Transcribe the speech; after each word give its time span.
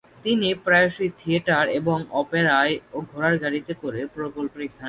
তিনি 0.25 0.47
প্রায়শই 0.65 1.09
থিয়েটার 1.19 1.65
এবং 1.79 1.97
অপেরায় 2.21 2.75
ও 2.93 3.07
ঘোড়ার 3.11 3.35
গাড়িতে 3.43 3.73
করে 3.81 3.99
প্রকল্পের 4.15 4.61
স্থানে 4.61 4.67
যেতেন। 4.67 4.79